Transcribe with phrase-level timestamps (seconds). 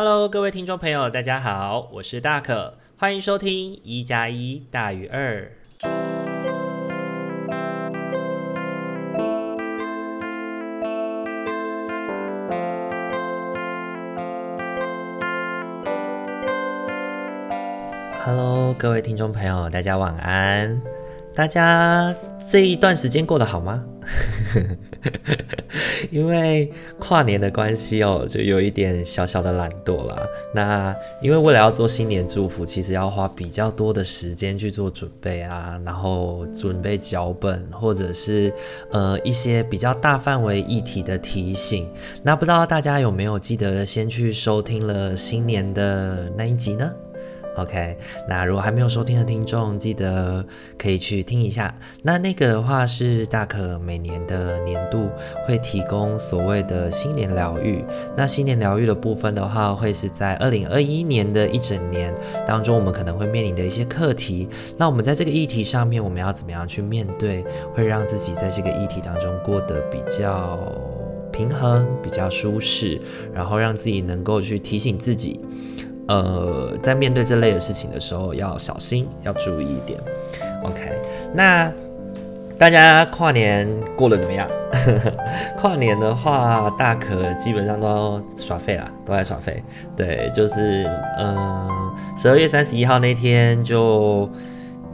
[0.00, 5.50] Hello，各位听众朋友，大家好，我是大可，欢迎收听一加一大于二。
[18.24, 20.80] Hello，各位听众朋友，大家晚安。
[21.34, 22.14] 大家
[22.48, 23.82] 这一段时间过得好吗？
[26.10, 30.28] 因为跨年的关系哦，就有一点小小的懒惰了。
[30.54, 38.52] 那因为为了要做新年祝福，其实要花比较多的时间去做准备啊，然后准备脚本，或者是
[38.90, 41.88] 呃一些比较大范围议题的提醒。
[42.22, 46.90] 那不知道大家有没有记得先去收听了新年的那一集呢
[47.58, 47.98] ？OK，
[48.28, 50.44] 那如果还没有收听的听众，记得
[50.78, 51.74] 可以去听一下。
[52.02, 55.08] 那那个的话是大可每年的年度
[55.46, 57.84] 会提供所谓的新年疗愈。
[58.16, 62.14] 那新年疗愈的部分的话，会是在二零二一年的一整年
[62.46, 64.48] 当中，我们可能会面临的一些课题。
[64.76, 70.58] 那我们在这个议题上面，我们要怎么样去面对，会让自己在这个议题当中过得比较
[71.32, 73.00] 平衡、比较舒适，
[73.34, 75.40] 然后让自己能够去提醒自己。
[76.08, 80.00] 呃，在面对这类的事情的时候，要小心，要注意一点。
[80.64, 81.00] OK，
[81.34, 81.70] 那
[82.58, 84.48] 大家跨年过得怎么样？
[85.56, 89.62] 跨年的话，大可基本上都耍废啦，都在耍废。
[89.96, 91.68] 对，就是嗯，
[92.16, 94.28] 十二月三十一号那天就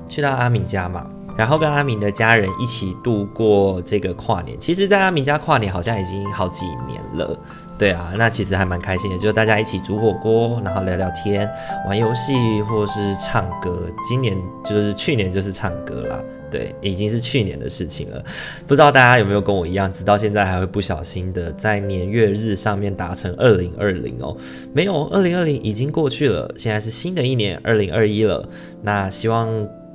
[0.09, 4.59] 去到阿敏家嘛，然后跟阿明的家人一起度过这个跨年。
[4.59, 7.39] 其实，在阿明家跨年好像已经好几年了。
[7.77, 11.51] 对啊，那其实还蛮开心的，就是大家一起煮火锅，然后聊聊天、
[11.89, 13.77] 玩游戏，或是唱歌。
[14.09, 16.21] 今年就是去年就是唱歌啦，
[16.53, 18.25] 对，已经是去年的事情了。
[18.65, 24.37] 不知道大家有没有跟我一样，直到现在还会不小心的在年月日上面打成二零二零哦？
[24.73, 28.49] 没有，二零二零已经过去了，现在是新的一年二零二一了。
[28.83, 29.49] 那希望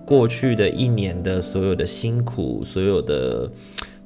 [0.05, 3.50] 过去的一年的所有的辛苦，所有的。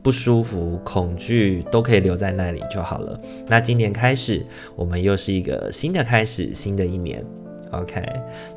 [0.03, 3.18] 不舒服、恐惧都可以留在那里就好了。
[3.47, 7.24] 那今年开始，我们又是一个新的开始，新的一年。
[7.72, 8.03] OK，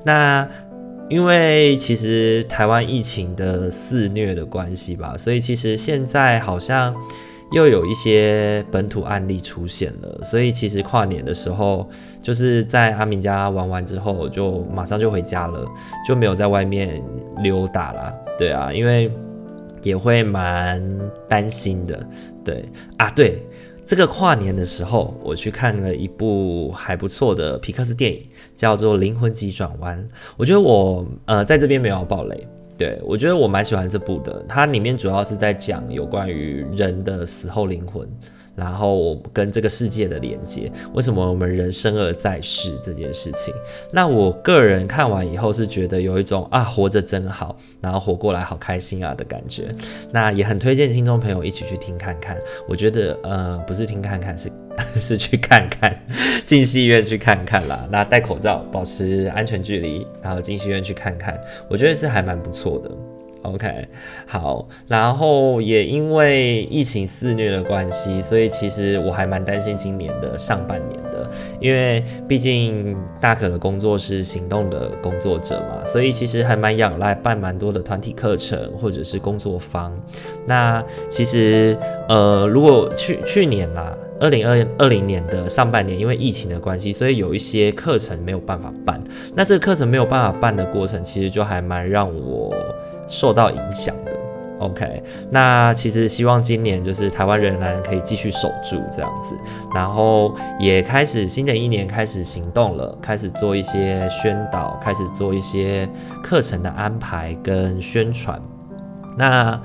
[0.04, 0.46] 那
[1.08, 6.92] 因为其实台湾疫情的肆虐的关系吧，所以其实现在好像
[7.52, 10.20] 又有一些本土案例出现了。
[10.24, 11.88] 所以其实跨年的时候，
[12.20, 15.64] 就是在阿明家玩完之后，就马上就回家了，
[16.06, 17.00] 就没有在外面
[17.38, 18.12] 溜达啦。
[18.36, 19.08] 对啊，因为。
[19.86, 20.82] 也会蛮
[21.28, 22.04] 担心的，
[22.44, 22.64] 对
[22.96, 23.46] 啊，对，
[23.86, 28.20] 这个跨年的时候，我去看了一部还不错的皮克斯电影，
[28.56, 29.96] 叫做《灵魂急转弯》。
[30.36, 34.44] 我觉得我呃在这边没有爆雷，对，我觉得我蛮喜欢这部的。
[34.48, 38.08] 它里面主要是在讲有关于人的死后灵魂。
[38.56, 43.54] 然后我跟这个世界的连接，为什么我们人生而在世这件事情？
[43.92, 49.74] 那我个人看完以后是觉得有一种啊，活着真好，然后活过来好开心啊的感觉。
[50.10, 52.36] 那也很推荐听众朋友一起去听看看。
[52.66, 54.50] 我觉得呃，不是听看看，是
[54.98, 55.94] 是去看看，
[56.46, 57.86] 进戏院去看看啦。
[57.90, 62.90] 那戴口罩，保持安全距离，然后进戏院去看看，我觉得是还蛮不错的。
[63.42, 63.86] OK，
[64.26, 71.30] 好，然后也因为疫情肆虐的关系，所以其实我还蛮担心今年的上半年的，
[71.60, 79.92] 因为毕竟大可的工作是行动的工作者嘛，所以其实还蛮仰赖办蛮多的团体课程或者是工作坊。
[80.44, 89.00] 那其实呃，如果去去年啦，二零二二零年的上半年，因为疫情的关系，所以有一些课程没有办法办。
[89.36, 92.52] 那这个课程没有办法办的过程，其实就还蛮让我。
[93.06, 94.12] 受到影响的
[94.58, 99.34] ，OK，那其实希望今年就是台湾仍然可以继续守住这样子，
[99.74, 105.88] 然后也开始新的一年开始行动了，开始做一些宣导，开始做一些
[106.22, 108.40] 课程的安排跟宣传。
[109.16, 109.60] 那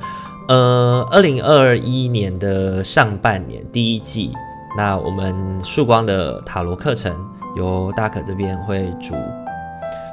[0.47, 4.33] 呃，二零二一年的上半年第一季，
[4.77, 7.13] 那我们曙光的塔罗课程
[7.55, 9.15] 由大可这边会主。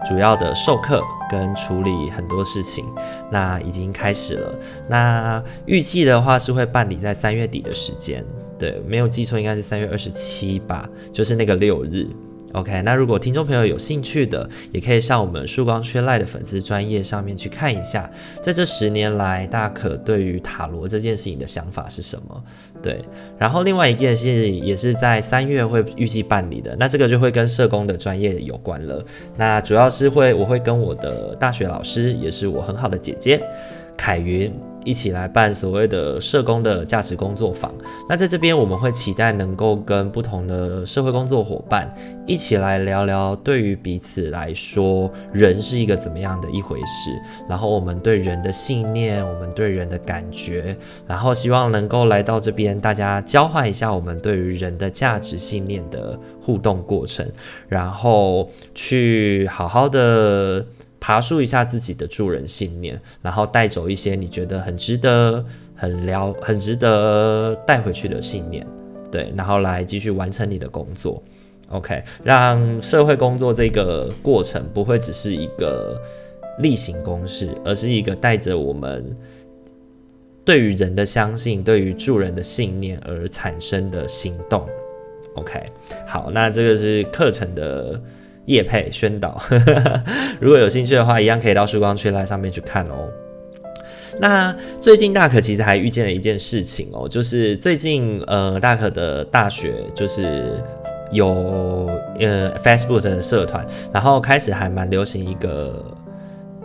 [0.08, 2.86] 主要的授课跟处理很多事情，
[3.30, 4.54] 那已经开始了。
[4.88, 8.24] 那预计的话是会办理在三月底的时间，
[8.58, 12.06] 对，没有记错应该是三月二十七吧，就是那个六日。
[12.54, 18.10] OK，那如果听众朋友有兴趣的，也可以上我们曙光缺赖的粉丝专业上面去看一下，
[18.42, 22.42] 在这十年来，大可对于塔罗这件事情的想法是什么？
[22.80, 23.02] 对，
[23.38, 29.04] 然后另外一件事也是在三月会预计办理的，那这个就会跟社工的专业有关了。
[29.36, 33.42] 那主要是会我会跟我的大学老师，也是我很好的姐姐
[33.96, 34.52] 凯云，
[34.84, 37.72] 一起来办所谓的社工的价值工作坊。
[38.08, 41.92] 那在这边，我们会期待能够跟不同的社会工作伙伴
[42.26, 47.10] 一起来聊聊，对于彼此来说，人是一个怎么样的一回事。
[47.48, 50.76] 然后我们对人的信念，我们对人的感觉，
[51.06, 57.26] 然后希望能够来到这边，大家交换一下我们对于人的价值信念的互动过程，
[57.68, 60.64] 然后去好好的。
[61.08, 65.42] 爬树一下自己的助人信念，然后带走一些你觉得很值得、
[65.74, 68.62] 很聊、很值得带回去的信念，
[69.10, 71.22] 对，然后来继续完成你的工作。
[71.70, 75.98] OK，让社会工作这个过程不会只是一个
[76.58, 79.02] 例行公事，而是一个带着我们
[80.44, 84.68] 对于人的相信、对于助人的信念而产生的行动。
[85.36, 85.58] OK，
[86.06, 87.98] 好，那这个是课程的。
[88.48, 89.40] 业配宣导，
[90.40, 93.08] 如果有兴趣的话，一样可以到曙光趣赖上面去看哦。
[94.18, 100.62] 那最近大可其实还遇见了一件事情哦，就是最近呃大可的大学就是
[101.12, 105.84] 有呃 Facebook 的社团，然后开始还蛮流行一个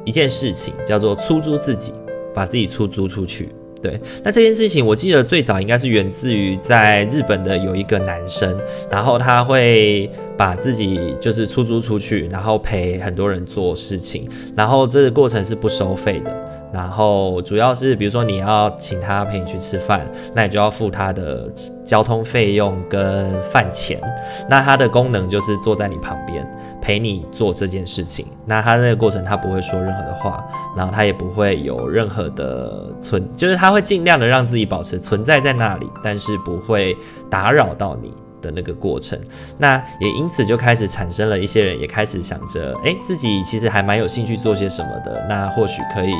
[0.05, 1.93] 一件事情，叫做出租自己，
[2.33, 3.49] 把自己出租出去。
[3.81, 8.57] 对，那这件事情我记得最早应该是源自于在日本的有一个男生，
[8.89, 16.33] 然后他会把自己就是出租出去，然后陪很多人做事情，然后这个过程是不收费的。
[16.73, 21.47] 然后主要是，比如说你要请他陪你去吃饭，那你就要付他的
[21.85, 24.01] 交通费用跟饭钱。
[24.49, 26.43] 那他的功能就是坐在你旁边
[26.81, 28.25] 陪你做这件事情。
[28.47, 30.43] 那他那个过程他不会说任何的话，
[30.75, 36.97] 然后他也不会有任何的存，就是他会尽量的让自己保持存在在那里，但是不会
[37.29, 38.11] 打扰到你。
[38.43, 39.17] 的那个过程，
[39.57, 46.13] 那也因此就开始产生了一些人也开始想着，诶，自己其实还蛮有兴趣做些什么的，那或许可以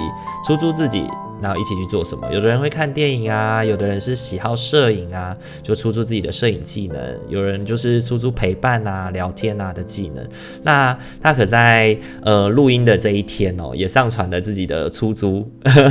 [0.47, 1.03] 出租自己，
[1.41, 2.31] 然后一起去做什么。
[2.33, 10.25] 有的人会看电影啊，有的人是喜好摄影啊，就出租自己的摄影技能；有人就是出租陪伴啊、聊天啊的技能。
[10.63, 15.45] 那他可在呃录音的这一天哦，也上传了自己的出租。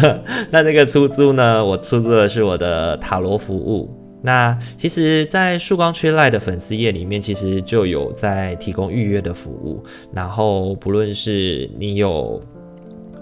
[0.50, 4.01] 那这个出租呢，我出租的是我的塔罗服务。
[4.22, 9.82] 那其实，在曙光趣赖的粉丝页里面，其实就有在提供预约的服务。
[10.12, 12.40] 然后，不论是你有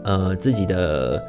[0.04, 1.24] 呃自己的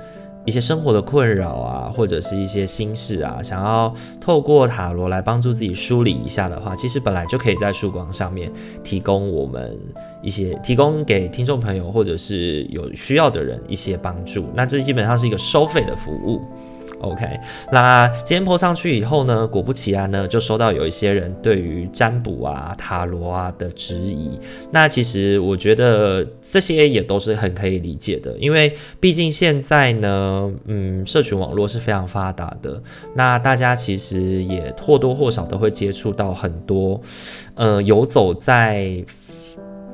[0.46, 8.52] 一些生活的困扰啊，或者是一些心事啊，想要透过塔罗来帮助自己梳理一下的话，其实本来就可以在曙光上面
[8.84, 9.78] 提供我们
[10.22, 14.46] 一些提供给听众朋友或者是有需要的人一些帮助。
[14.54, 16.42] 那这基本上是一个收费的服务。
[17.02, 17.26] OK，
[17.72, 24.40] 那今天 po 上去以后呢，果不其然呢，就收到有一些人对于占卜啊、塔罗啊的质疑。
[24.72, 32.82] 那其实我觉得这些也都是很可以理解的，因为毕竟现在呢，嗯，社群网络是非常发达的，
[33.16, 37.02] 那大家其实也或多或少都会接触到很多，
[37.56, 39.04] 呃，游走在。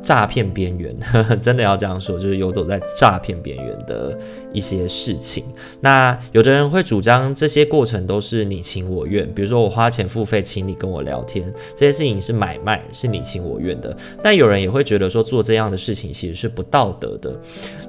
[0.08, 0.98] 诈骗边缘，
[1.42, 4.18] 真的要这样说，就是游走在诈骗边缘的
[4.54, 5.44] 一些事情。
[5.82, 13.94] 那有的人会主张这些过程都是你情我愿，比如说我花钱付费请你跟我聊天，这些事情是买卖，是你情我愿的。
[14.24, 17.38] 但有人也会觉得说做这样的事情其实是不道德的。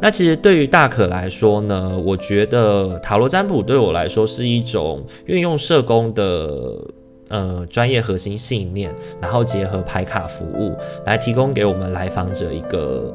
[0.00, 6.76] 那其实对于大可来说呢，我觉得塔罗占卜对我来说是一种运用社工的。
[7.28, 13.12] 呃，专业核心信念，然后结合牌卡服务，来提供给我们来访者一个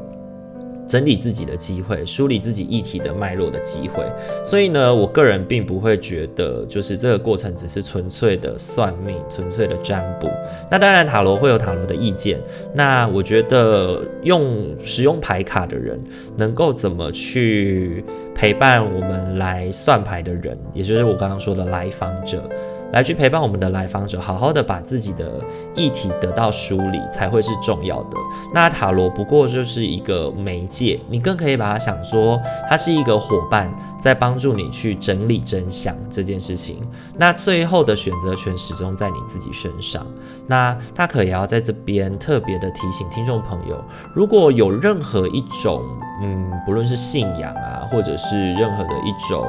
[0.88, 4.06] 整理自己的机会，梳理自己议题的脉络的机会。
[4.44, 10.30] 所以呢，我个人并不会觉得，就是这个过程只是纯粹的算命，纯粹的占卜。
[10.70, 12.40] 那当然，塔罗会有塔罗的意见。
[12.76, 16.00] 那我觉得，用使用牌卡的人，
[16.36, 18.04] 能够怎么去
[18.36, 22.48] 陪伴我们来算牌的人，也就是我刚刚说的来访者。
[22.94, 25.42] 来去陪伴我们的来访者，好好的把自己的
[25.76, 28.18] 议题得到梳理，才会是重要的。
[28.54, 33.68] 那塔罗不过就是一个媒介，你更可以把它想说，它是一个伙伴，
[34.00, 36.88] 在帮助你去整理真相这件事情。
[37.18, 40.06] 那最后的选择权始终在你自己身上。
[40.46, 43.84] 那大可也要在这边特别的提醒听众朋友，
[44.14, 45.82] 如果有任何一种，
[46.22, 49.48] 嗯，不论是信仰啊，或者是任何的一种。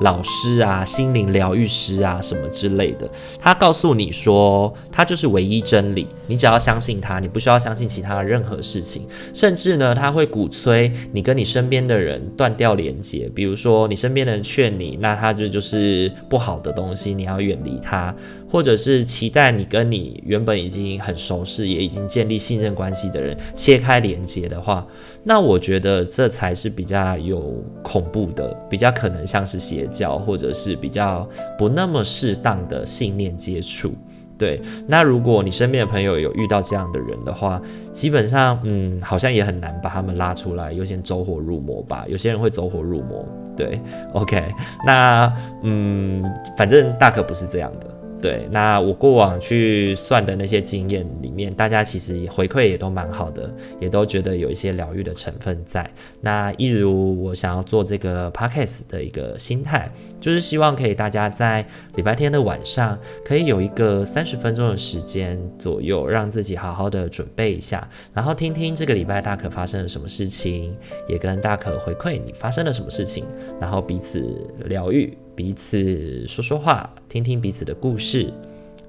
[0.00, 3.08] 老师啊，心灵疗愈师啊，什么之类的，
[3.40, 9.06] 他告诉你说，他就是唯一真理，你只要相信他，你不需要相信其他的任何事情。
[9.34, 18.14] 甚至呢，他会鼓吹你跟你身边的人断掉连接，比如说你身边的人劝你，那他就就是不好的东西，你要远离他。
[18.50, 24.86] 或者是期待你跟你原本已经很熟识，也已经建立信任关系的人切开连接的话，
[25.28, 33.92] 那我觉得这才是比较有恐怖的，比较可能像是邪教，或者是比较不那么适当的信念接触。
[34.38, 37.60] 对，那如果你身边的朋友有遇到这样的人的话，
[37.92, 42.06] 基本上，嗯，好像也很难把他们拉出来，有些走火入魔吧。
[42.08, 43.22] 有些人会走火入魔，
[43.54, 43.78] 对
[44.14, 44.42] ，OK，
[44.86, 45.30] 那，
[45.62, 46.24] 嗯，
[46.56, 47.97] 反正大可不是这样的。
[48.20, 53.48] 对，那我过往去算的那些经验里面，大家其实回馈也都蛮好的，
[53.80, 55.88] 也都觉得有一些疗愈的成分在。
[56.20, 59.88] 那一如我想要做这个 podcast 的一个心态，
[60.20, 70.76] 就是希望可以大家在礼拜天的晚上，可以有一个三十分钟的时间左右，让自己好好的准备一下，然后听听这个礼拜大可发生了什么事情，
[71.08, 73.24] 也跟大可回馈你发生了什么事情，
[73.60, 74.22] 然后彼此
[74.64, 75.16] 疗愈。
[75.36, 78.32] 彼此说说话，听听彼此的故事。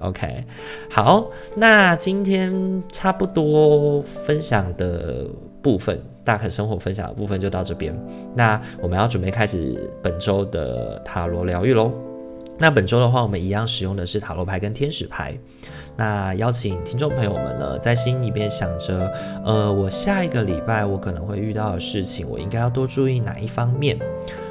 [0.00, 0.44] OK，
[0.90, 5.26] 好，那今天差不多分享的
[5.60, 7.94] 部分，大可生活分享的部分就到这边。
[8.34, 11.92] 那我们要准备开始本周的塔罗疗愈喽。
[12.58, 15.34] 那本周的话，我们一样使用的是塔罗牌跟天使牌。
[15.96, 19.10] 那邀请听众朋友们呢，在心里边想着，
[19.44, 23.98] 呃，我下一个礼拜我可能会遇到的事情，我应该要多注意哪一方面？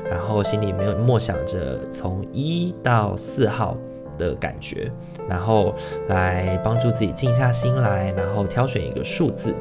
[0.10, 3.78] 然后心里没有默想着从一到四号
[4.20, 4.92] 的感觉，
[5.28, 5.74] 然后
[6.10, 9.56] 来帮助自己静下心来，然后挑选一个数字。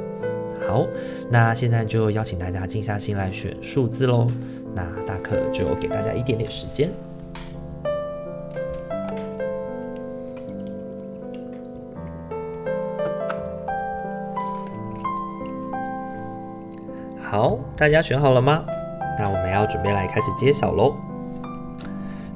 [0.69, 0.87] 好，
[1.31, 4.27] 那现在就邀请大家静下心来选数字喽。
[4.75, 6.91] 那大可就给大家一点点时间。
[17.23, 18.65] 好，大家选好了吗？
[19.19, 20.95] 那我们要准备来开始揭晓喽。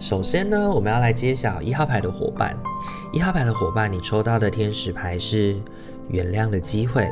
[0.02, 2.59] 首先呢，我们要来揭晓一号牌的伙伴。
[3.12, 5.54] 一号牌的伙伴，你抽到的天使牌是
[6.09, 7.09] 原谅的机会。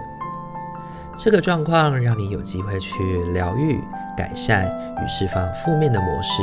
[1.16, 3.78] 这个状况让你有机会去疗愈、
[4.16, 4.66] 改善
[5.00, 6.42] 与释放负面的模式，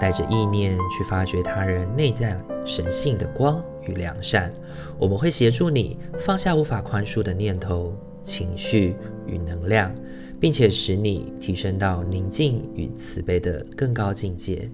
[0.00, 4.50] 带着意念去发掘他人内在神性的光与良善。
[4.98, 9.94] 我们会协助你放下无法宽恕的念头、情绪与能量。
[10.38, 14.70] 并且使你提升到宁静与慈悲的更高境界。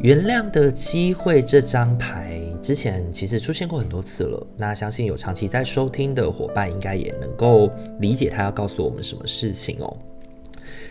[0.00, 9.96] 原谅的机会这张牌之前其实出现过很多次了，那相信有长期在收听的伙伴应该也能够理解他要告诉我们什么事情哦。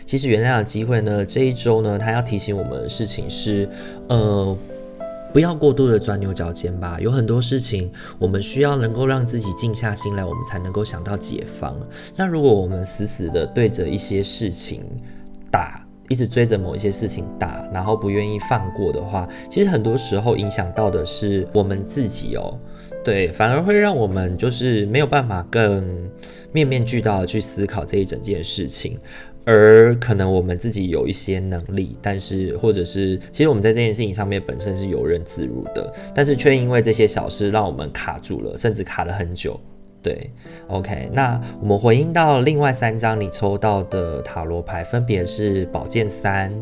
[0.04, 3.68] 其实原谅的机会呢，这一周呢，他要提醒我们的事情是，
[4.08, 4.56] 呃。
[5.32, 11.76] 不要过度的钻牛角尖吧，有很多事情我们需要能够让自己静下心来，我们才能够想到解方。
[12.14, 14.82] 那如果我们死死的对着一些事情
[15.50, 22.58] 打，一直追着某一些事情打，然后不愿意放过的话，其实很多时候影响到的是我们自己哦。
[23.04, 25.84] 对，反而会让我们就是没有办法更
[26.52, 28.98] 面面俱到的去思考这一整件事情。
[29.48, 39.60] 而可能我们自己有一些能力，但是或者是其实我们在这件事情上面本身是游刃自如的，但是却因为这些小事让我们卡住了，甚至卡了很久。
[40.06, 40.30] 对
[40.68, 46.52] ，OK，那我们回应到另外三张你抽到的塔罗牌，分别是宝剑三、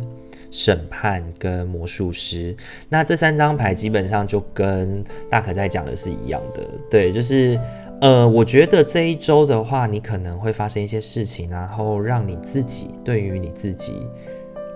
[0.50, 2.56] 审判跟魔术师。
[2.88, 7.60] 那这三张牌基本上就跟大可在讲的是一样的，对，就是。
[8.00, 13.94] 呃，我觉得这一周的话，你可能会发生一些事情，然后让你自己对于你自己，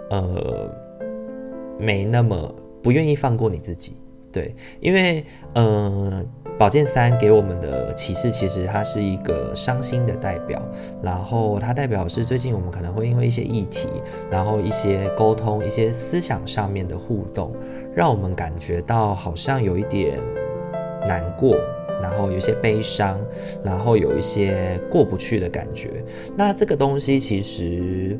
[0.08, 0.72] 呃，
[1.78, 3.96] 没那么不愿意放过你自己。
[4.32, 5.22] 对，因为
[5.52, 6.24] 呃，
[6.58, 10.60] 宝剑三给我们的启示，其实它是一个伤心的代表，
[11.00, 13.88] 然后它代表是最近我们可能会因为一些议题，
[14.28, 17.54] 然后一些沟通、一些思想上面的互动，
[17.94, 20.18] 让我们感觉到好像有一点
[21.06, 21.56] 难过。
[22.00, 23.18] 然后有一些悲伤，
[23.64, 25.90] 然后有一些过不去的感觉。
[26.36, 28.16] 那这个东西其实，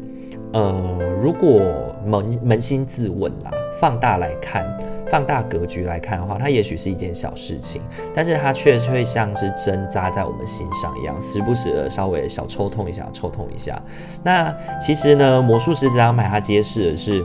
[0.52, 4.66] 呃，如果扪扪心自问啦，放大来看，
[5.10, 7.82] 放大格局来看的话，它也许是一件小事情，
[8.14, 13.80] 但是它却会像是针扎在我们心上一样，时不时的稍微小抽痛一下，抽痛一下。
[14.22, 17.24] 那其实呢，魔术师这张牌它揭示的是。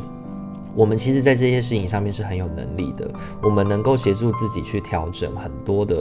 [0.75, 3.07] 我们其实，在这些事情上面是很有能力的。
[3.43, 5.95] 我们能够协助自己去调整很多的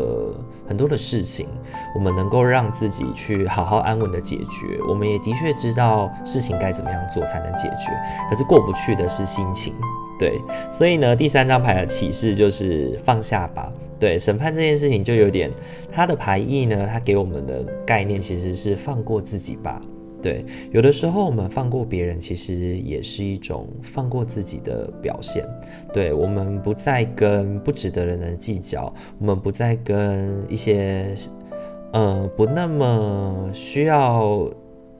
[0.66, 1.46] 很多的事情，
[1.94, 4.80] 我们能够让自己去好好安稳的解决。
[4.88, 7.92] 我们也的确知道事情该怎么样做才能解决。
[8.30, 9.74] 可是过不去的是心情，
[10.23, 10.41] 对。
[10.71, 13.73] 所以呢，第三张牌的启示就是放下吧。
[13.99, 15.50] 对，审判这件事情就有点，
[15.91, 19.83] 它的牌意呢，它给我们的概念其实是放过自己吧。
[20.21, 25.45] 对，有的时候我们放过别人，其实也是一种放过自己的表现。
[25.93, 31.07] 对，我们不再跟不值得的人计较，我们不再跟一些
[31.93, 34.49] 呃不那么需要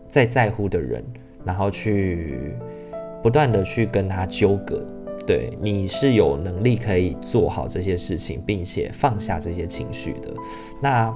[0.09, 1.05] 再在乎的人，
[1.45, 2.53] 然后去
[3.23, 4.85] 不断的去跟他纠葛。
[5.25, 10.35] 对，你是有能力可以做好这些事情，并且放下这些情绪的。
[10.83, 11.15] 那，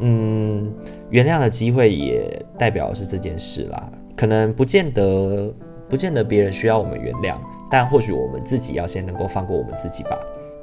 [0.00, 0.72] 嗯，
[1.10, 3.90] 原谅的机会也代表是这件事啦。
[4.16, 5.52] 可能不见得，
[5.88, 7.36] 不见得别人需要我们原谅，
[7.68, 10.16] 但或许我们自己要先能够放过我们自己吧。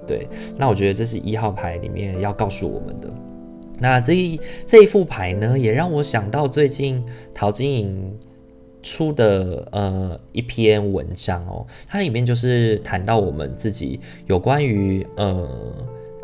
[0.07, 3.09] 对，那我觉得这是一号牌里面要告诉我们的。
[3.77, 8.17] 那这一这一副牌呢，也让我想到最近陶晶莹。
[8.85, 15.49] 出的呃一篇文章哦，它里面就是谈到我们自己有关于呃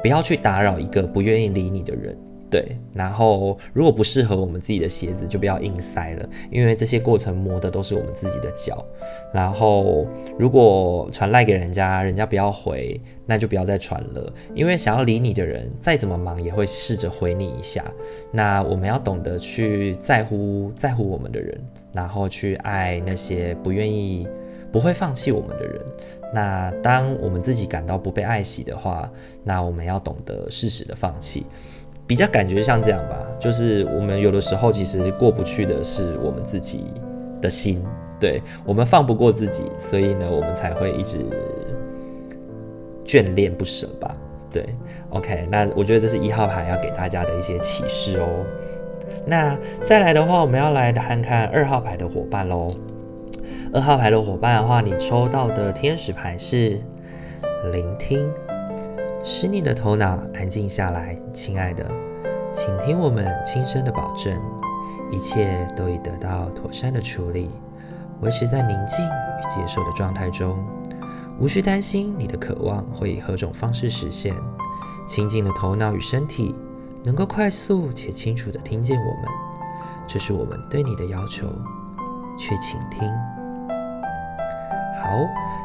[0.04, 2.16] 不要去打扰一个不愿意理你的人，
[2.52, 8.86] 对，然后如果不适合我们自己的鞋子就不要硬塞了，因为这些过程磨的都是我们自己的脚。
[9.34, 10.06] 然后
[10.38, 17.84] 如果传赖给人家，人家不要回，那就不要再传了，因为想要理你的人再怎么忙也会试着回你一下。
[18.32, 21.60] 那我们要懂得去在乎在乎我们的人。
[21.94, 24.28] 然后去爱那些不愿意、
[24.72, 25.82] 不会放弃我们的人。
[26.34, 29.10] 那当我们自己感到不被爱惜的话，
[29.44, 31.46] 那我们要懂得适时的放弃。
[32.08, 36.86] 比较感觉像这样吧，就是我们有的时候其实过不去的是我们自己
[37.42, 37.82] 的心，
[38.20, 41.20] 对，我们放不过自己，所以呢，我们才会一直
[43.06, 44.14] 眷恋不舍吧。
[44.52, 44.66] 对
[45.12, 48.46] ，OK，那我觉得这是一号牌要给大家的一些启示哦。
[49.26, 52.76] 那再来的话，我们要来看看二号牌的伙伴喽。
[53.74, 56.82] 二号牌的伙伴的话，你抽到的天使牌是
[57.72, 58.30] 聆听，
[59.24, 61.86] 使你的头脑安静下来，亲爱的，
[62.52, 64.38] 请听我们轻声的保证，
[65.12, 67.50] 一切都已得到妥善的处理，
[68.22, 70.58] 维持在宁静与接受的状态中，
[71.40, 74.36] 无需担心你的渴望会以何种方式实现，
[75.08, 76.54] 清静的头脑与身体。
[77.04, 79.26] 能够快速且清楚地听见我们，
[80.08, 81.48] 这是我们对你的要求。
[82.38, 83.08] 去倾听。
[85.04, 85.10] 好，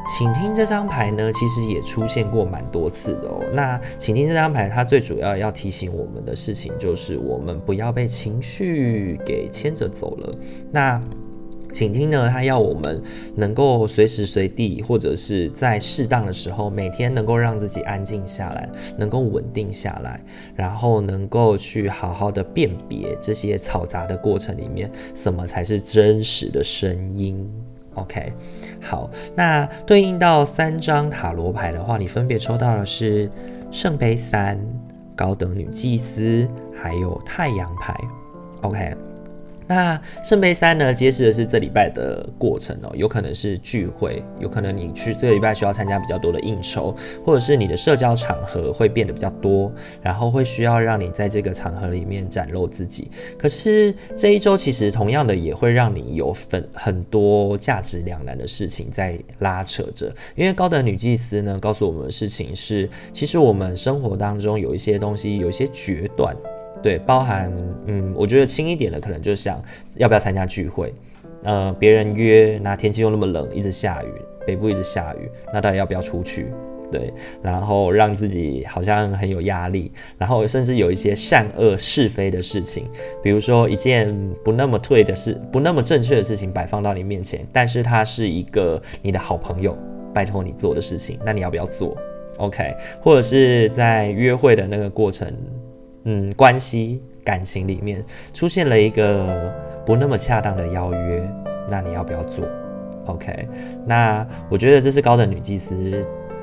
[0.07, 3.41] 请听这张牌呢，其实也出现过蛮多次的哦。
[3.55, 10.35] 那请听这张牌，它最主要要提醒我们的事情，就是我们不要被情绪给牵着走了。
[10.71, 11.01] 那
[11.77, 13.03] 请听呢，他要我们
[13.35, 20.19] 能够随时随地，或者是在适当的时候，每天能够让自己安静下来，能够稳定下来，
[20.55, 27.47] 然后能够去好好的辨别这些嘈杂的过程里面，什么才是真实的声音。
[27.93, 28.33] OK，
[28.81, 33.31] 好，那对应到三张塔罗牌的话，你分别抽到的是
[33.71, 34.59] 圣杯三、
[35.15, 37.95] 高等女祭司，还有太阳牌。
[38.63, 38.97] OK。
[39.69, 53.11] 那圣杯三呢，揭示的是这礼拜的过程哦，有可能是聚会，有可能你去这个礼拜需要参加比较多的应酬，或者是你的社交场合会变得比较多，然后会需要让你在这个场合里面展露自己。
[53.37, 66.37] 可是这一周其实同样的也会让你有很很多价值两难的事情在拉扯着，因为高等女祭司呢告诉我们的事情是，其实我们生活当中有一些东西有一些决断。
[66.83, 67.53] 对，包含
[67.87, 69.61] 嗯，我觉得轻一点的可能就是想
[69.97, 70.93] 要不要参加聚会，
[71.43, 74.09] 呃，别人约，那天气又那么冷，一直下雨，
[74.47, 76.53] 北部一直下雨，那到底要不要出去？
[76.93, 77.13] 对，
[77.43, 82.89] 然后让自己好像很有压力，然后甚至有一些善恶是非的事情，
[83.21, 89.77] 比如说一件不那么对的事，不那么正确的事情摆放到你面前，但是它是一个你的好朋友，
[90.15, 91.97] 拜托你做的事情，那你要不要做
[92.37, 95.27] ？OK，或者是在约会的那个过程。
[96.09, 99.53] 嗯，关系感情里面出现了一个
[99.85, 101.29] 不那么恰当的邀约，
[101.69, 102.47] 那你要不要做
[103.07, 103.49] ？OK，
[103.85, 105.77] 那我觉得这是高等女祭司，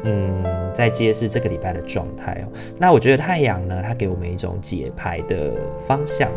[0.03, 2.51] 嗯，在揭示这个礼拜的状态哦。
[2.77, 6.29] 那我觉得太阳呢，它给我们一种解牌的方向，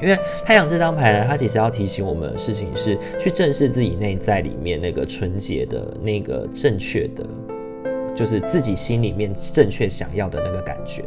[0.00, 7.26] 因为太阳这张牌呢，它其实要提醒我们的事情是去正视自己内在里面那个纯洁的那个正确的。
[8.14, 11.02] 就是自己心里面正确想要的那个感觉，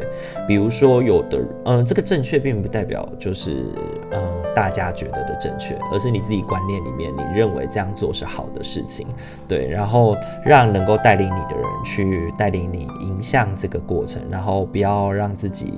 [0.48, 3.66] 比如说有的，嗯，这个正确并不代表就是，
[4.12, 4.22] 嗯，
[4.56, 9.08] 大家觉得的正确，而是你自己观念里面你认为这样做是好的事情，
[9.48, 15.74] 对，然后让能够带领你的人去带领你迎向这个过程，然后不要让自己，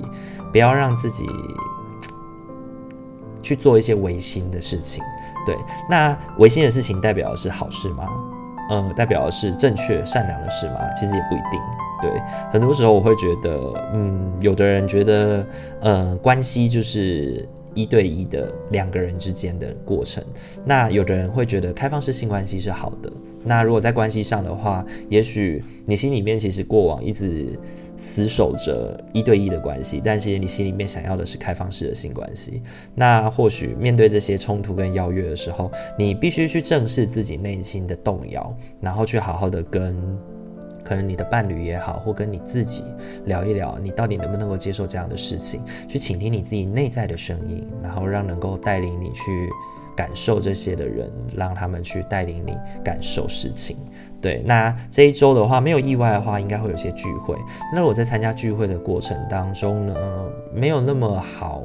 [0.52, 1.26] 不要让自己
[3.42, 5.04] 去做一些违心的事情，
[5.46, 5.56] 对，
[5.90, 8.08] 那违心的事情代表的是好事吗？
[8.70, 10.80] 呃，代表的是正确善良的事吗？
[10.96, 11.60] 其实也不一定。
[12.02, 15.46] 对，很多时候我会觉得，嗯，有的人觉得，
[15.82, 20.24] 呃，关系就是一对一的两个人之间的过程。
[20.64, 23.12] 那有的人会觉得开放式性关系是好的。
[23.44, 27.60] 那如果在关系上的话，也许你心里面其实过往一直。
[28.00, 32.64] 死守着一对一的关系，但是你心里面想要的是开放式的性关系。
[32.96, 39.96] 那或许面对这些冲突跟邀约的时候，你必须去正视自己内心的动摇，然后去好好的跟
[40.82, 42.84] 可能你的伴侣也好，或跟你自己
[43.26, 49.50] 聊一聊，你到底能不能够接受这样的事情，去倾听你自己内在的声音，然后让能够带领你去
[50.00, 53.76] 感受这些的人，让他们去带领你感受事情。
[54.22, 57.36] 对，那这一周的话，没有意外的话，应该会有些聚会。
[57.76, 59.96] 那我在参加聚会的过程当中呢，
[60.54, 61.64] 没有那么好。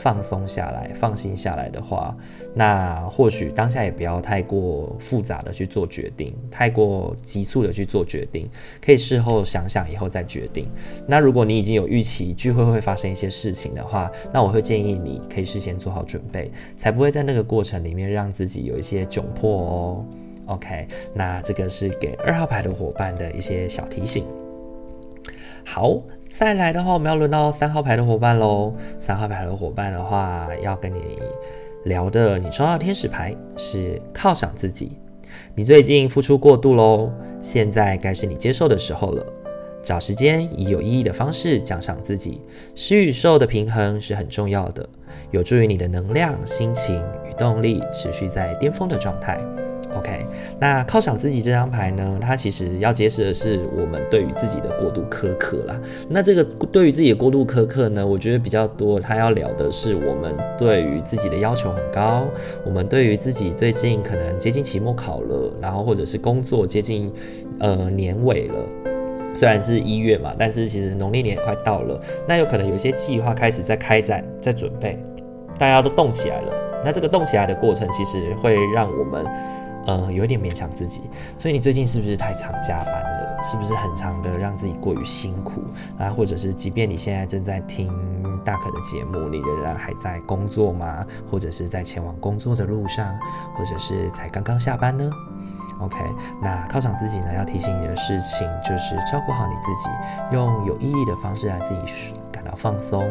[0.00, 2.16] 放松下来，放心下来的话，
[2.54, 8.48] 那或许当下也不要太过复杂的去做决定，太过急促的去做决定，
[8.80, 10.70] 可以事后想想以后再决定。
[11.04, 20.04] 那如果你已经有预期聚会会发生一些事情的话，那我会建议你可以事先做好准备，才不会在那个过程里面让自己有一些窘迫哦。
[20.46, 24.24] OK，那这个是给二号牌的伙伴的一些小提醒。
[25.64, 25.98] 好。
[26.28, 28.72] 再来的话，我们要轮到三号牌的伙伴喽。
[28.98, 31.18] 三号牌的伙伴的话，要跟你
[31.84, 34.92] 聊的，你抽到天使牌是犒赏自己。
[35.54, 37.10] 你最近付出过度喽，
[37.40, 39.26] 现在该是你接受的时候了。
[39.82, 42.40] 找时间以有意义的方式奖赏自己，
[42.74, 44.86] 施与受的平衡是很重要的，
[45.30, 49.40] 有助于你的能量、心情与动力持续在巅峰的状态。
[49.98, 50.24] OK，
[50.60, 55.78] 那犒赏自己这张牌呢，它其实要揭示的是我们对于自己的过度苛刻啦。
[56.08, 62.26] 那这个对于自己的过度苛刻呢，我觉得比较多，它要聊的是我们对于自己的要求很高，
[62.64, 67.12] 我们对于自己最近可能接近期末考了，然后或者是工作接近
[67.58, 68.54] 呃年尾了，
[69.34, 74.96] 虽然是一月嘛，但是其实农历年也快到了，那有可能有些计划开始在开展，在准备，
[75.58, 76.52] 大家都动起来了。
[76.84, 79.26] 那这个动起来的过程，其实会让我们。
[79.86, 81.02] 呃，有点勉强自己，
[81.36, 83.42] 所以你最近是不是太常加班了？
[83.42, 85.62] 是不是很常的让自己过于辛苦
[85.96, 86.10] 啊？
[86.10, 87.88] 或者是即便你现在正在听
[88.44, 91.06] 大可的节目，你仍然还在工作吗？
[91.30, 93.16] 或者是在前往工作的路上，
[93.56, 95.08] 或者是才刚刚下班呢
[95.80, 95.96] ？OK，
[96.42, 99.88] 那犒赏自己呢，要提醒你的事情就是照顾好你自己，
[100.34, 103.08] 用有意义的方式让自己感到放松，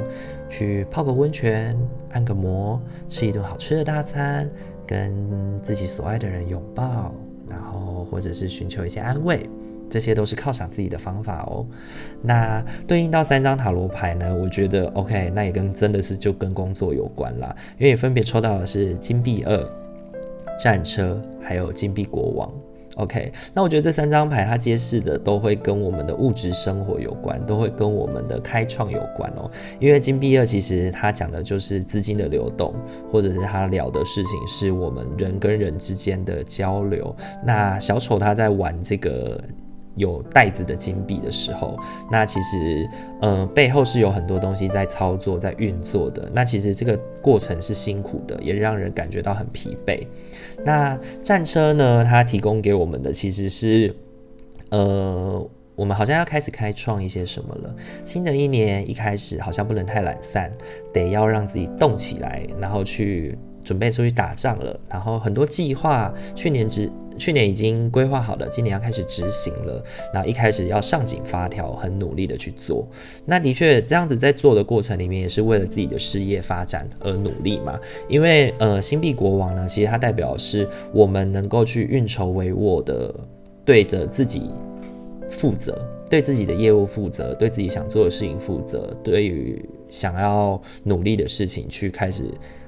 [0.49, 1.73] 去泡个温泉，
[2.11, 4.49] 按个摩，吃一顿好吃的大餐。
[4.87, 5.13] 跟
[5.61, 7.13] 自己所爱的人拥抱，
[7.49, 9.47] 然后或者是寻求一些安慰，
[9.89, 11.65] 这些都是犒赏自己的方法哦。
[12.21, 19.69] 那对应到三张塔罗牌呢，我觉得 OK，那也跟真的是就跟工作有关啦，因为分别抽到的是金币二、
[20.57, 22.51] 战车，还有金币国王。
[22.97, 29.49] OK，那我觉得这三张牌它揭示的都会跟我们的物质生活有关，都会跟我们的开创有关哦。
[29.79, 32.73] 因为金币二其实它讲的就是资金的流动，
[33.11, 37.15] 或者是它聊的事情是我们人跟人之间的交流。
[37.45, 39.41] 那小丑他在玩这个。
[39.97, 41.77] 有袋子的金币的时候，
[42.09, 42.87] 那其实，
[43.19, 46.31] 呃，背后是有很多东西在操作、在运作的。
[46.33, 50.07] 那其实这个过程是辛苦的，也让人感觉到很疲惫。
[50.63, 52.05] 那战车呢？
[52.05, 53.93] 它提供给我们的其实是，
[54.69, 57.75] 呃，我们好像要开始开创一些什么了。
[58.05, 60.51] 新的一年一开始，好像不能太懒散，
[60.93, 64.79] 得要让自己动起来，然后去准备出去打仗了。
[64.87, 66.87] 然后很多计划，去年只。
[67.17, 69.83] 去年已经规划好了，今年要开始执行了。
[70.13, 72.87] 然后一开始要上紧发条，很努力的去做。
[73.25, 77.79] 那的确这样子在做的过程里面，也是为了自己的事业发展而努力嘛。
[78.07, 83.13] 因为呃，星币国王呢，其实它代表是我们能够去运筹帷幄的，
[83.65, 84.49] 对着自己
[85.29, 92.25] 负责，对自己的业务负责，对自己想做的事情负责，对于想要努力的事情去开始。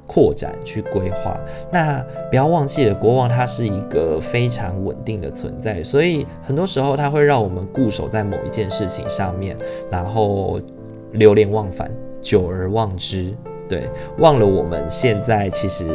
[0.09, 1.39] 扩展去规划，
[1.71, 9.55] 那不要忘记了，国王他是一个非常稳定的存在，所以很多时候他会让我们固守在某一件事情上面，
[9.91, 10.59] 然后
[11.11, 13.31] 流连忘返，久而忘之。
[13.67, 15.85] 对，忘了我们现在其实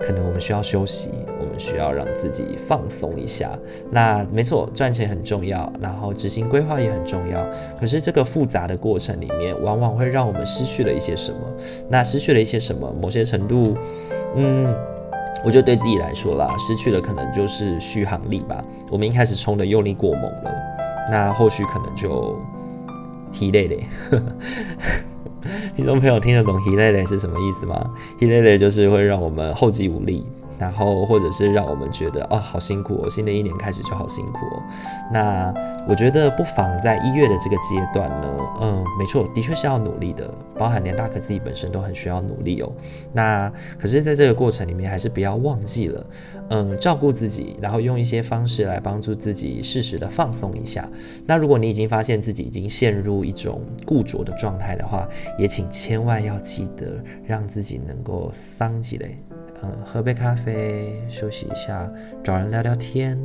[0.00, 1.10] 可能我们需要休息，
[1.58, 3.50] 需要让自己放松一下。
[3.90, 7.46] 那没错，赚钱很重要，然后执行规划也很重要。
[7.78, 11.38] 可是这个复杂的过程里面，往往会让我们失去了一些什么。
[11.88, 12.92] 那失去了一些什么？
[13.00, 13.76] 某些程度，
[14.34, 14.74] 嗯，
[15.44, 18.64] 我觉得对自己来说啦，失去了可能就是续航力吧。
[18.90, 20.52] 我们一开始冲的用力过猛了，
[21.10, 22.36] 那后续可能就
[23.32, 23.84] 疲累累。
[25.76, 30.26] 听众朋友听得懂 “hilele” 是什么意思吗？“hilele” 就是会让我们后继无力。
[30.58, 34.62] 然后，或者是让我们觉得哦，好辛苦哦，新的一年开始就好辛苦哦。
[35.12, 35.52] 那
[35.88, 38.28] 我觉得不妨在一月的这个阶段呢，
[38.60, 42.72] 嗯，没错，的确是要努力的，包含连大可自己本身都很需要努力哦。
[43.12, 46.06] 那可是，在这个过程里面，还是不要忘记了，
[46.50, 50.88] 嗯，照顾自己，然后用一些方式来帮助自己适时的放松一下。
[51.26, 56.86] 那如果你已经发现自己已经陷入一种固着的状态的话，也请千万要记得
[57.24, 59.08] 让自己能够桑起来。
[59.62, 61.90] 嗯，喝杯咖啡，休息一下，
[62.22, 63.18] 找人聊聊天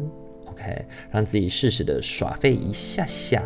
[0.46, 3.44] ，OK，让自己适时的耍废一下下。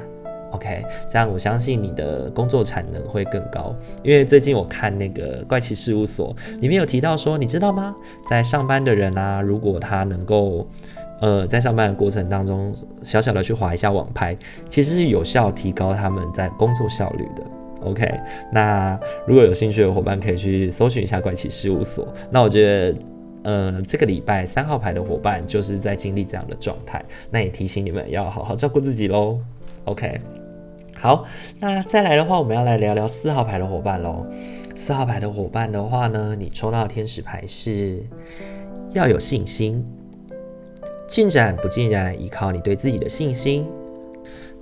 [0.52, 3.76] OK，这样我相信你的工作产能会更高。
[4.04, 7.94] 因为最近我看那个怪奇事务所里面有提到说，你知道吗？
[8.30, 10.66] 在上班的人啊，如果他能够
[11.20, 14.38] 呃在上班的过程当中小小的去划一下网拍，
[14.70, 17.44] 其实是有效提高他们在工作效率的。
[17.86, 18.20] OK，
[18.52, 22.08] 那如果有兴趣的伙伴可以去搜寻一下怪奇事务所。
[22.30, 22.98] 那我觉得
[23.44, 29.40] 呃这个礼拜三号牌的伙伴就是在经历这样的状态，那也提醒你们要好好照顾自己喽。
[29.86, 30.20] OK。
[30.98, 31.24] 好，
[31.60, 34.26] 那再来的话，我们要来聊聊四号牌的伙伴喽。
[34.74, 38.02] 四号牌的伙伴的话呢，你抽到天使牌是
[38.92, 39.86] 要有信心，
[41.06, 43.68] 进展不尽然依靠你对自己的信心、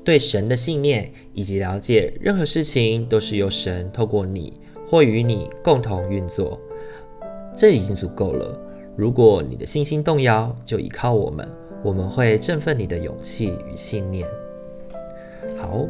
[0.03, 4.53] 对神的信念，以及了解任何事情都是由神透过你
[4.87, 6.59] 或与你共同运作，
[7.55, 8.59] 这已经足够了。
[8.95, 11.47] 如果你的信心动摇，就依靠我们，
[11.83, 14.27] 我们会振奋你的勇气与信念。
[15.57, 15.85] 好。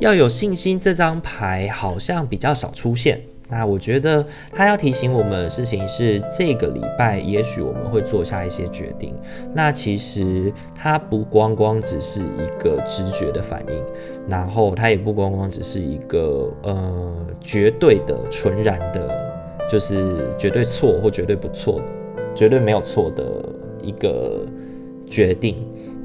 [0.00, 3.20] 要有信心，这张牌好像比较少出现。
[3.50, 9.14] 那我觉得他要提醒我们的事情是，这个礼拜也许我们会做下一些决定。
[9.54, 13.84] 那其实它不光光只是一个直觉的反应，
[14.28, 19.08] 然后它也不光光只是一个呃绝对的、纯然的，
[19.70, 21.80] 就是绝对错或绝对不错、
[22.34, 23.24] 绝对没有错的
[23.80, 24.46] 一个
[25.08, 25.56] 决定。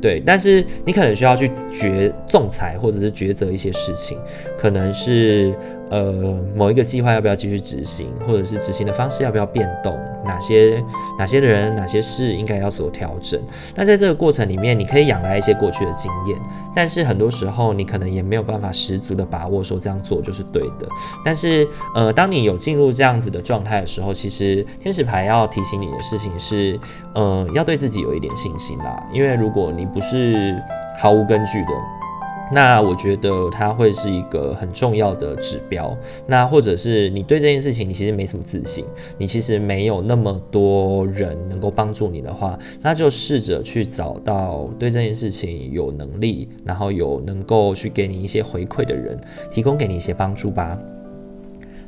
[0.03, 4.17] 对，但是你可能需要去决仲裁，或者是抉择一些事情，
[4.57, 5.53] 可能是。
[5.89, 6.11] 呃，
[6.55, 9.95] 某一个计划要不要继续执行，或者是执行的方式要不要变动？
[10.25, 10.83] 哪些
[11.17, 13.41] 哪些人、哪些事应该要做调整？
[13.75, 16.39] 那在这个过程里面，你可以仰赖一些过去的经验，
[16.75, 20.87] 但是很多时候你可能也没有办法十足的把握说这样做就是对的。
[21.23, 26.79] 但是，呃，当你有进入这样子的状态的时候，其实天使牌要提醒你的事情是，
[27.13, 30.55] 呃，要对自己有一点信心啦，因为如果你不是
[30.99, 32.02] 毫无根据的。
[32.51, 35.95] 那我觉得它会是一个很重要的指标。
[36.27, 38.85] 那或者是你对这件事情你其实没什么自信，
[39.17, 50.77] 你其实没有那么多人能够帮助你的话，那就试着去找到对这件事情有能力，然后有能够去给你一些回馈的人，提供给你一些帮助吧。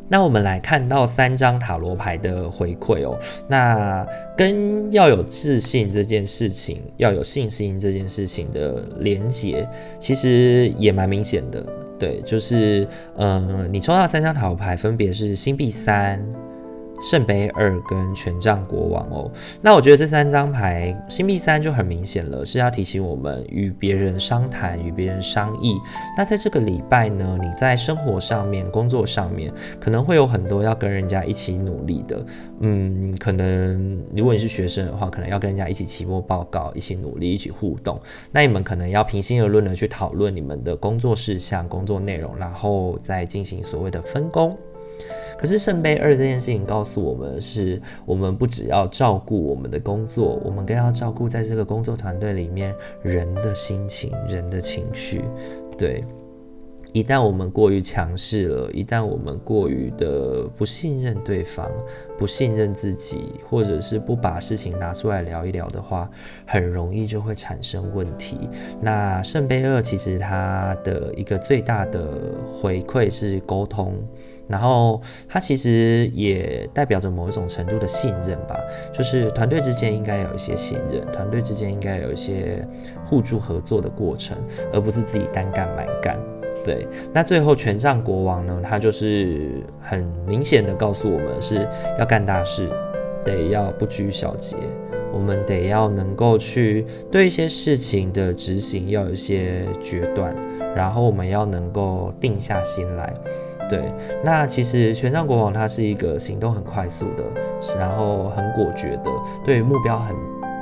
[0.08, 4.06] 那我们来看到三张塔罗牌的回馈哦，那
[4.38, 9.68] 跟要有自信这件事情，要有信心这件事情的连结，
[10.00, 11.66] 其实也蛮明显的。
[11.98, 12.88] 对，就是，
[13.18, 16.22] 嗯，你抽到三张塔罗牌，分别是星币三。
[17.00, 19.32] 圣杯二跟权杖国王哦，
[19.62, 25.76] 那我觉得这三张牌，星币三就很明显了，是要提醒我们与别人商谈，与别人商议。
[26.18, 32.26] 那在这个礼拜呢，你在生活上面、工作上面，可能会有很多要跟人家一起努力的。
[32.62, 38.00] 嗯，可能如果你是学生的话，可能要跟人家一起期末报告，一起努力，一起互动。
[38.32, 44.58] 那你们可能要平心而论的去讨论你们的工作事项、工作内容，然后再进行所谓的分工。
[45.38, 55.24] 可是圣杯二这件事情告诉我们是，我们不只要照顾我们的工作，我们更要照顾在这个工作团队里面人的心情、人的情绪，
[55.78, 56.04] 对。
[56.94, 61.70] 一旦我们过于强势了，一旦我们过于的不信任对方、
[62.18, 66.10] 不信任自己，或者是不把事情拿出来聊一聊的话，
[66.46, 68.50] 很容易就会产生问题。
[68.80, 72.14] 那圣杯二其实它的一个最大的
[72.48, 73.94] 回馈是沟通，
[74.48, 78.60] 然后它其实也代表着某一种程度的信任吧，
[78.94, 82.68] 就是团队之间应该有一些信任，团队之间应该有一些
[83.06, 84.38] 互助合作的过程，
[84.74, 86.18] 而不是自己单干蛮干。
[86.64, 91.68] 对，那最后权杖国王呢，他就是很明显的告诉我们是
[92.00, 92.68] 要干大事，
[93.24, 94.58] 得要不拘小节，
[95.14, 100.36] 我们得要能够去对一些事情的执行要有一些决断，
[100.76, 103.14] 然后我们要能够定下心来。
[103.70, 107.24] 对，那其实权杖国王他是一个行动很快速的，
[107.78, 109.10] 然后很果决的，
[109.44, 110.16] 对于目标很。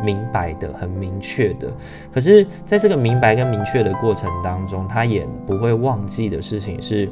[0.04, 1.72] 明白的，很明确的。
[2.14, 7.10] 可是，在这个明白跟明确的过程当中，他也不会忘记的事情是，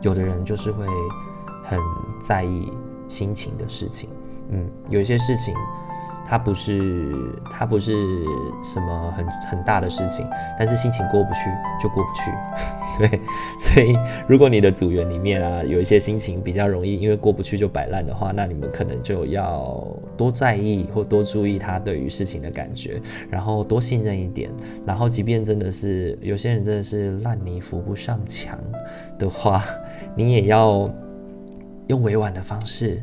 [0.00, 0.86] 有的人就是会
[1.64, 1.76] 很
[2.24, 2.72] 在意
[3.08, 4.08] 心情的事情。
[4.50, 5.52] 嗯，有一些事情。
[6.32, 7.12] 它不是，
[7.50, 7.92] 它不是
[8.64, 10.26] 什么很很大的事情，
[10.58, 11.40] 但是心情过不去
[11.78, 12.32] 就过不去，
[13.06, 13.20] 对。
[13.58, 13.94] 所以
[14.26, 24.50] 如果你的组员里面啊有一些心情比较容易因为过不去就摆烂的话，那你们可能就要多在意或多注意他对于事情的感觉，然后多信任一点。
[24.86, 28.58] 然后即便真的是有些人真的是烂泥扶不上墙
[29.18, 29.62] 的话，
[30.16, 30.88] 你也要
[31.88, 33.02] 用委婉的方式，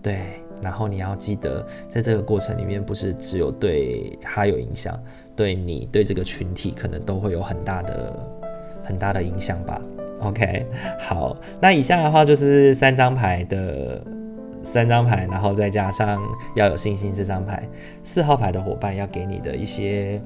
[0.00, 0.44] 对。
[0.60, 4.98] 然后你要记得，在这个过程里面，不是只有对他有影响，
[5.36, 8.14] 对你对这个群体可能都会有很大的
[8.84, 9.80] 很大的影响吧。
[10.20, 10.66] OK，
[10.98, 14.02] 好，那以下的话就是三张牌的
[14.64, 16.20] 三张牌，然后再加上
[16.56, 17.68] 要有信心这张牌，
[18.02, 20.20] 四号牌的伙伴要给你的一些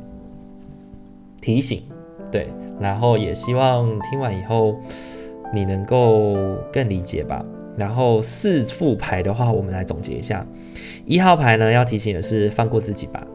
[1.42, 1.82] 提醒，
[2.30, 2.48] 对，
[2.80, 4.76] 然后也希望听完以后
[5.52, 6.36] 你能够
[6.72, 7.44] 更理解吧。
[7.76, 10.46] 然后四副牌的话，我们来总结一下，
[11.06, 13.26] 一号牌呢要提醒的是放过自己吧，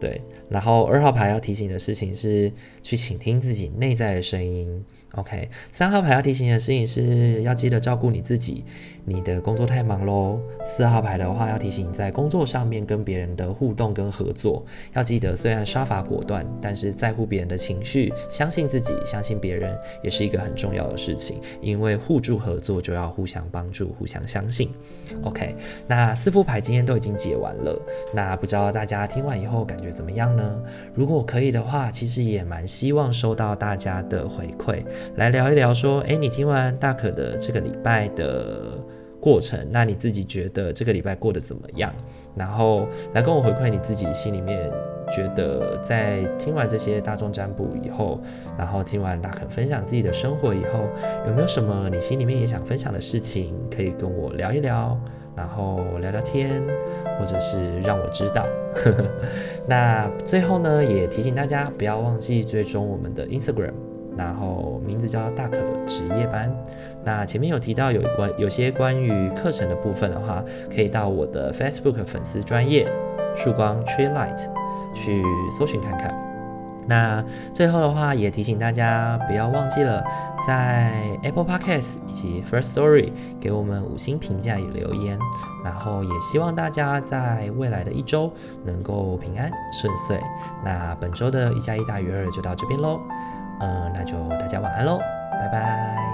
[0.00, 4.84] 对，然后二号牌要提醒的事情是去倾听自己内在的声音。
[5.16, 8.64] OK，三号牌要提醒的事情是要记得照顾你自己。
[9.04, 10.40] 你的工作太忙喽。
[10.64, 14.64] 四号牌的话要提醒你在工作上面跟别人的互动跟合作，
[14.94, 21.40] 要记得虽然杀伐果断，但是在乎别人的情绪，相信自己，相信别人也是一个很重要的事情。
[21.60, 24.70] 因为互助合作就要互相帮助，互相相信。
[25.22, 25.54] OK，
[25.86, 27.78] 那四副牌今天都已经解完了，
[28.12, 30.62] 那不知道大家听完以后感觉怎么样呢？
[30.94, 34.82] 如果可以的话，其实也蛮希望收到大家的回馈，
[35.16, 38.78] 来聊一聊说，诶，你听完大可的这个礼拜的。
[39.24, 41.90] 过程，那你自己觉得这个礼拜过得怎么样？
[42.36, 44.70] 然后来跟我回馈你自己心里面
[45.10, 48.20] 觉得，在听完这些大众占卜以后，
[48.58, 50.86] 然后听完大可分享自己的生活以后，
[51.26, 55.00] 有没有什么你心里面也想分享的事情，可以跟我聊一聊，
[55.34, 56.62] 然后聊聊天，
[57.18, 58.44] 或者是让我知道。
[59.66, 63.72] 那最后呢，也提醒大家不要忘记追踪我们的 Instagram。
[64.16, 65.56] 然后名字叫大可
[65.88, 66.48] 值夜班。
[67.04, 70.42] 那前面有提到有关有些关于课程的部分的话，
[70.74, 72.90] 可以到我的 Facebook 粉丝专业
[73.36, 74.48] 曙光 Tree Light
[74.94, 76.14] 去搜寻看看。
[76.86, 80.04] 那最后的话也提醒大家不要忘记了
[80.46, 85.18] 在 Apple Podcast 以及 First Story 给我们五星评价与留言。
[85.64, 88.30] 然后也希望大家在未来的一周
[88.64, 90.20] 能够平安顺遂。
[90.62, 93.00] 那本周的一加一大于二就到这边喽。
[93.60, 94.98] 嗯，那就大家晚安喽，
[95.40, 96.13] 拜拜。